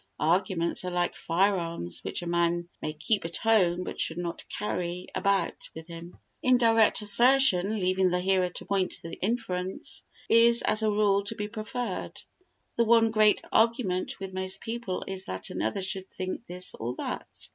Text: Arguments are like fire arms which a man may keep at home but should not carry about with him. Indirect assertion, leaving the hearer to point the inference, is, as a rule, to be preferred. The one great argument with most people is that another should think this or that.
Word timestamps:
Arguments 0.23 0.83
are 0.83 0.89
like 0.89 1.15
fire 1.15 1.55
arms 1.55 2.03
which 2.03 2.23
a 2.23 2.25
man 2.25 2.67
may 2.81 2.91
keep 2.91 3.23
at 3.23 3.37
home 3.37 3.83
but 3.83 3.99
should 4.01 4.17
not 4.17 4.43
carry 4.49 5.05
about 5.13 5.69
with 5.75 5.85
him. 5.85 6.17
Indirect 6.41 7.03
assertion, 7.03 7.79
leaving 7.79 8.09
the 8.09 8.19
hearer 8.19 8.49
to 8.49 8.65
point 8.65 8.95
the 9.03 9.13
inference, 9.13 10.01
is, 10.27 10.63
as 10.63 10.81
a 10.81 10.89
rule, 10.89 11.23
to 11.25 11.35
be 11.35 11.47
preferred. 11.47 12.19
The 12.77 12.85
one 12.85 13.11
great 13.11 13.43
argument 13.51 14.19
with 14.19 14.33
most 14.33 14.61
people 14.61 15.03
is 15.07 15.27
that 15.27 15.51
another 15.51 15.83
should 15.83 16.09
think 16.09 16.47
this 16.47 16.73
or 16.73 16.95
that. 16.95 17.27